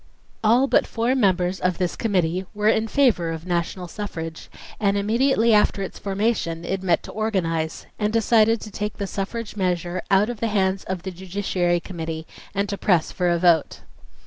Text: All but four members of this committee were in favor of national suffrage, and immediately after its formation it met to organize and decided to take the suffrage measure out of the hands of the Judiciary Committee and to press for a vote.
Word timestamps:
All 0.43 0.65
but 0.65 0.87
four 0.87 1.13
members 1.13 1.59
of 1.59 1.77
this 1.77 1.95
committee 1.95 2.45
were 2.55 2.67
in 2.69 2.87
favor 2.87 3.29
of 3.29 3.45
national 3.45 3.87
suffrage, 3.87 4.49
and 4.79 4.97
immediately 4.97 5.53
after 5.53 5.83
its 5.83 5.99
formation 5.99 6.65
it 6.65 6.81
met 6.81 7.03
to 7.03 7.11
organize 7.11 7.85
and 7.99 8.11
decided 8.11 8.59
to 8.61 8.71
take 8.71 8.97
the 8.97 9.05
suffrage 9.05 9.55
measure 9.55 10.01
out 10.09 10.31
of 10.31 10.39
the 10.39 10.47
hands 10.47 10.83
of 10.85 11.03
the 11.03 11.11
Judiciary 11.11 11.79
Committee 11.79 12.25
and 12.55 12.67
to 12.69 12.79
press 12.79 13.11
for 13.11 13.29
a 13.29 13.37
vote. 13.37 13.81